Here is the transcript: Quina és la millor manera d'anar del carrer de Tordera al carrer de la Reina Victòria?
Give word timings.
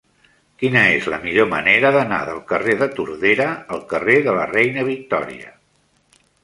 Quina 0.61 0.79
és 0.93 1.09
la 1.13 1.19
millor 1.25 1.47
manera 1.51 1.91
d'anar 1.97 2.19
del 2.31 2.41
carrer 2.53 2.77
de 2.81 2.89
Tordera 2.97 3.49
al 3.77 3.87
carrer 3.95 4.21
de 4.31 4.37
la 4.41 4.51
Reina 4.57 4.91
Victòria? 4.93 5.55